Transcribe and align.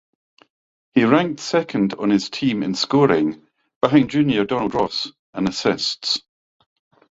He 0.95 1.03
ranked 1.03 1.39
second 1.41 1.93
on 1.93 2.09
his 2.09 2.31
team 2.31 2.63
in 2.63 2.73
scoring 2.73 3.45
(behind 3.83 4.09
junior 4.09 4.45
Donald 4.45 4.73
Ross) 4.73 5.11
and 5.31 5.47
assists. 5.47 6.19